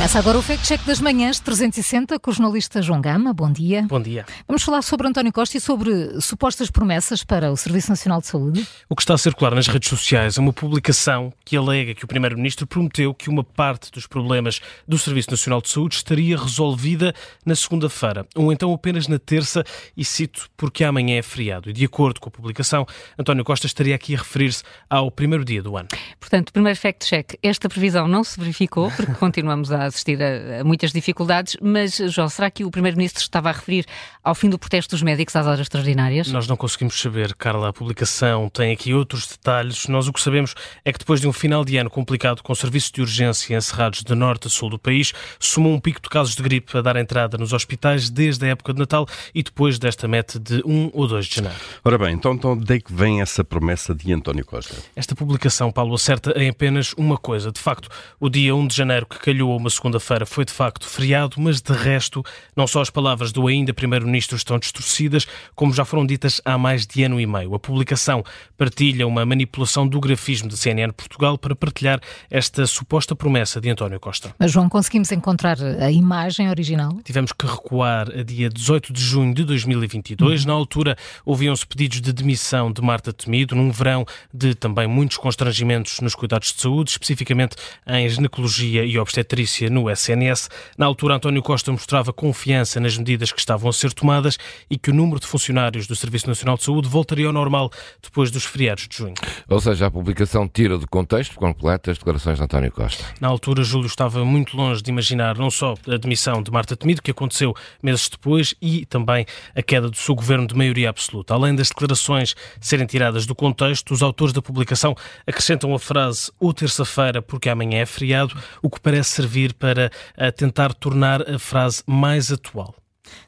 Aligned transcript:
Começa 0.00 0.18
agora 0.18 0.38
o 0.38 0.42
Fact 0.42 0.66
Check 0.66 0.82
das 0.86 0.98
Manhãs 0.98 1.38
360 1.40 2.18
com 2.18 2.30
o 2.30 2.32
jornalista 2.32 2.80
João 2.80 3.02
Gama. 3.02 3.34
Bom 3.34 3.52
dia. 3.52 3.82
Bom 3.82 4.00
dia. 4.00 4.24
Vamos 4.48 4.62
falar 4.62 4.80
sobre 4.80 5.06
António 5.06 5.30
Costa 5.30 5.58
e 5.58 5.60
sobre 5.60 6.18
supostas 6.22 6.70
promessas 6.70 7.22
para 7.22 7.52
o 7.52 7.56
Serviço 7.56 7.90
Nacional 7.90 8.18
de 8.22 8.26
Saúde. 8.26 8.66
O 8.88 8.96
que 8.96 9.02
está 9.02 9.12
a 9.12 9.18
circular 9.18 9.54
nas 9.54 9.66
redes 9.66 9.90
sociais 9.90 10.38
é 10.38 10.40
uma 10.40 10.54
publicação 10.54 11.30
que 11.44 11.54
alega 11.54 11.94
que 11.94 12.02
o 12.02 12.08
Primeiro-Ministro 12.08 12.66
prometeu 12.66 13.12
que 13.12 13.28
uma 13.28 13.44
parte 13.44 13.92
dos 13.92 14.06
problemas 14.06 14.62
do 14.88 14.98
Serviço 14.98 15.32
Nacional 15.32 15.60
de 15.60 15.68
Saúde 15.68 15.96
estaria 15.96 16.34
resolvida 16.34 17.14
na 17.44 17.54
segunda-feira, 17.54 18.26
ou 18.34 18.50
então 18.50 18.72
apenas 18.72 19.06
na 19.06 19.18
terça, 19.18 19.62
e 19.94 20.02
cito 20.02 20.48
porque 20.56 20.82
amanhã 20.82 21.18
é 21.18 21.22
feriado. 21.22 21.68
E 21.68 21.74
de 21.74 21.84
acordo 21.84 22.20
com 22.20 22.30
a 22.30 22.32
publicação, 22.32 22.86
António 23.18 23.44
Costa 23.44 23.66
estaria 23.66 23.94
aqui 23.94 24.14
a 24.14 24.18
referir-se 24.18 24.62
ao 24.88 25.10
primeiro 25.10 25.44
dia 25.44 25.62
do 25.62 25.76
ano. 25.76 25.88
Portanto, 26.18 26.54
primeiro 26.54 26.78
fact 26.78 27.06
check, 27.06 27.34
esta 27.42 27.68
previsão 27.68 28.08
não 28.08 28.24
se 28.24 28.40
verificou, 28.40 28.90
porque 28.92 29.12
continuamos 29.12 29.70
a 29.70 29.89
assistir 29.90 30.20
a, 30.22 30.60
a 30.60 30.64
muitas 30.64 30.92
dificuldades, 30.92 31.56
mas, 31.60 31.96
João, 32.08 32.28
será 32.28 32.50
que 32.50 32.64
o 32.64 32.70
Primeiro-Ministro 32.70 33.22
estava 33.22 33.50
a 33.50 33.52
referir 33.52 33.84
ao 34.22 34.34
fim 34.34 34.48
do 34.48 34.58
protesto 34.58 34.94
dos 34.94 35.02
médicos 35.02 35.36
às 35.36 35.46
horas 35.46 35.60
extraordinárias? 35.60 36.30
Nós 36.32 36.46
não 36.46 36.56
conseguimos 36.56 37.00
saber, 37.00 37.34
Carla. 37.34 37.68
A 37.68 37.72
publicação 37.72 38.48
tem 38.48 38.72
aqui 38.72 38.92
outros 38.94 39.26
detalhes. 39.26 39.86
Nós 39.86 40.08
o 40.08 40.12
que 40.12 40.20
sabemos 40.20 40.54
é 40.84 40.92
que 40.92 40.98
depois 40.98 41.20
de 41.20 41.28
um 41.28 41.32
final 41.32 41.64
de 41.64 41.76
ano 41.76 41.90
complicado 41.90 42.42
com 42.42 42.54
serviços 42.54 42.90
de 42.90 43.00
urgência 43.00 43.56
encerrados 43.56 44.02
de 44.02 44.14
norte 44.14 44.46
a 44.46 44.50
sul 44.50 44.70
do 44.70 44.78
país, 44.78 45.12
somou 45.38 45.72
um 45.72 45.80
pico 45.80 46.00
de 46.00 46.08
casos 46.08 46.34
de 46.34 46.42
gripe 46.42 46.76
a 46.76 46.80
dar 46.80 46.96
entrada 46.96 47.36
nos 47.38 47.52
hospitais 47.52 48.10
desde 48.10 48.46
a 48.46 48.48
época 48.48 48.72
de 48.72 48.78
Natal 48.78 49.06
e 49.34 49.42
depois 49.42 49.78
desta 49.78 50.06
meta 50.06 50.38
de 50.38 50.62
1 50.64 50.90
ou 50.92 51.06
2 51.06 51.26
de 51.26 51.36
janeiro. 51.36 51.58
Ora 51.84 51.98
bem, 51.98 52.14
então, 52.14 52.34
então 52.34 52.56
de 52.56 52.80
que 52.80 52.92
vem 52.92 53.20
essa 53.20 53.44
promessa 53.44 53.94
de 53.94 54.12
António 54.12 54.44
Costa? 54.44 54.74
Esta 54.94 55.14
publicação, 55.14 55.70
Paulo, 55.70 55.94
acerta 55.94 56.32
em 56.36 56.48
apenas 56.48 56.92
uma 56.94 57.16
coisa. 57.16 57.52
De 57.52 57.60
facto, 57.60 57.88
o 58.18 58.28
dia 58.28 58.54
1 58.54 58.66
de 58.66 58.76
janeiro, 58.76 59.06
que 59.06 59.18
calhou 59.18 59.56
uma 59.56 59.70
segunda-feira, 59.80 60.26
foi 60.26 60.44
de 60.44 60.52
facto 60.52 60.86
feriado, 60.86 61.36
mas 61.38 61.62
de 61.62 61.72
resto, 61.72 62.22
não 62.54 62.66
só 62.66 62.82
as 62.82 62.90
palavras 62.90 63.32
do 63.32 63.46
ainda 63.46 63.72
Primeiro-Ministro 63.72 64.36
estão 64.36 64.58
distorcidas, 64.58 65.26
como 65.54 65.72
já 65.72 65.86
foram 65.86 66.04
ditas 66.04 66.40
há 66.44 66.58
mais 66.58 66.86
de 66.86 67.02
ano 67.02 67.18
e 67.18 67.26
meio. 67.26 67.54
A 67.54 67.58
publicação 67.58 68.22
partilha 68.58 69.06
uma 69.06 69.24
manipulação 69.24 69.88
do 69.88 69.98
grafismo 69.98 70.50
da 70.50 70.56
CNN 70.56 70.92
Portugal 70.92 71.38
para 71.38 71.56
partilhar 71.56 71.98
esta 72.30 72.66
suposta 72.66 73.16
promessa 73.16 73.58
de 73.60 73.70
António 73.70 73.98
Costa. 73.98 74.34
Mas, 74.38 74.52
João, 74.52 74.68
conseguimos 74.68 75.10
encontrar 75.12 75.56
a 75.80 75.90
imagem 75.90 76.50
original? 76.50 76.98
Tivemos 77.02 77.32
que 77.32 77.46
recuar 77.46 78.10
a 78.10 78.22
dia 78.22 78.50
18 78.50 78.92
de 78.92 79.00
junho 79.00 79.32
de 79.32 79.44
2022. 79.44 80.42
Uhum. 80.42 80.48
Na 80.48 80.52
altura, 80.52 80.96
ouviam-se 81.24 81.66
pedidos 81.66 82.02
de 82.02 82.12
demissão 82.12 82.70
de 82.70 82.82
Marta 82.82 83.12
Temido, 83.14 83.54
num 83.54 83.70
verão 83.70 84.04
de 84.32 84.54
também 84.54 84.86
muitos 84.86 85.16
constrangimentos 85.16 86.00
nos 86.00 86.14
cuidados 86.14 86.52
de 86.52 86.60
saúde, 86.60 86.90
especificamente 86.90 87.56
em 87.86 88.06
ginecologia 88.08 88.84
e 88.84 88.98
obstetrícia 88.98 89.69
no 89.70 89.90
SNS. 89.90 90.48
Na 90.76 90.86
altura, 90.86 91.14
António 91.14 91.42
Costa 91.42 91.70
mostrava 91.70 92.12
confiança 92.12 92.80
nas 92.80 92.96
medidas 92.96 93.32
que 93.32 93.38
estavam 93.38 93.70
a 93.70 93.72
ser 93.72 93.92
tomadas 93.92 94.38
e 94.68 94.76
que 94.76 94.90
o 94.90 94.94
número 94.94 95.20
de 95.20 95.26
funcionários 95.26 95.86
do 95.86 95.96
Serviço 95.96 96.28
Nacional 96.28 96.56
de 96.56 96.64
Saúde 96.64 96.88
voltaria 96.88 97.26
ao 97.26 97.32
normal 97.32 97.70
depois 98.02 98.30
dos 98.30 98.44
feriados 98.44 98.88
de 98.88 98.96
junho. 98.96 99.14
Ou 99.48 99.60
seja, 99.60 99.86
a 99.86 99.90
publicação 99.90 100.48
tira 100.48 100.76
do 100.78 100.88
contexto 100.88 101.34
completo 101.36 101.90
as 101.90 101.98
declarações 101.98 102.38
de 102.38 102.44
António 102.44 102.72
Costa. 102.72 103.04
Na 103.20 103.28
altura, 103.28 103.62
Júlio 103.62 103.86
estava 103.86 104.24
muito 104.24 104.56
longe 104.56 104.82
de 104.82 104.90
imaginar 104.90 105.36
não 105.38 105.50
só 105.50 105.74
a 105.86 105.96
demissão 105.96 106.42
de 106.42 106.50
Marta 106.50 106.76
Temido, 106.76 107.02
que 107.02 107.10
aconteceu 107.10 107.54
meses 107.82 108.08
depois, 108.08 108.54
e 108.60 108.84
também 108.86 109.24
a 109.54 109.62
queda 109.62 109.88
do 109.88 109.96
seu 109.96 110.14
governo 110.14 110.46
de 110.46 110.54
maioria 110.54 110.90
absoluta. 110.90 111.34
Além 111.34 111.54
das 111.54 111.68
declarações 111.68 112.34
serem 112.60 112.86
tiradas 112.86 113.26
do 113.26 113.34
contexto, 113.34 113.92
os 113.92 114.02
autores 114.02 114.32
da 114.32 114.42
publicação 114.42 114.94
acrescentam 115.26 115.74
a 115.74 115.78
frase 115.78 116.30
ou 116.38 116.52
terça-feira 116.52 117.22
porque 117.22 117.48
amanhã 117.48 117.78
é 117.78 117.86
feriado, 117.86 118.36
o 118.62 118.68
que 118.68 118.80
parece 118.80 119.10
servir 119.10 119.54
para 119.60 119.90
eh, 120.16 120.30
tentar 120.32 120.74
tornar 120.74 121.30
a 121.30 121.38
frase 121.38 121.84
mais 121.86 122.32
atual. 122.32 122.74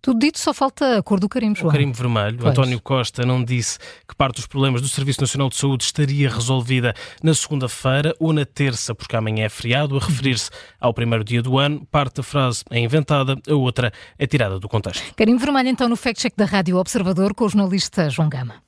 Tudo 0.00 0.20
dito, 0.20 0.38
só 0.38 0.54
falta 0.54 0.98
a 0.98 1.02
cor 1.02 1.18
do 1.18 1.28
carimbo, 1.28 1.58
João. 1.58 1.68
O 1.68 1.72
carimbo 1.72 1.96
vermelho. 1.96 2.38
Pois. 2.38 2.50
António 2.50 2.80
Costa 2.80 3.26
não 3.26 3.42
disse 3.42 3.78
que 4.08 4.14
parte 4.14 4.36
dos 4.36 4.46
problemas 4.46 4.80
do 4.80 4.88
Serviço 4.88 5.20
Nacional 5.20 5.48
de 5.48 5.56
Saúde 5.56 5.84
estaria 5.84 6.30
resolvida 6.30 6.94
na 7.22 7.34
segunda-feira 7.34 8.14
ou 8.20 8.32
na 8.32 8.44
terça, 8.44 8.94
porque 8.94 9.16
amanhã 9.16 9.44
é 9.44 9.48
feriado, 9.48 9.96
a 9.96 10.00
referir-se 10.00 10.50
ao 10.80 10.94
primeiro 10.94 11.24
dia 11.24 11.42
do 11.42 11.58
ano. 11.58 11.84
Parte 11.90 12.16
da 12.16 12.22
frase 12.22 12.62
é 12.70 12.78
inventada, 12.78 13.36
a 13.48 13.54
outra 13.54 13.92
é 14.18 14.26
tirada 14.26 14.60
do 14.60 14.68
contexto. 14.68 15.02
Carimbo 15.14 15.40
vermelho, 15.40 15.68
então, 15.68 15.88
no 15.88 15.96
fact-check 15.96 16.34
da 16.36 16.44
Rádio 16.44 16.76
Observador 16.76 17.34
com 17.34 17.44
o 17.44 17.48
jornalista 17.48 18.08
João 18.08 18.28
Gama. 18.28 18.65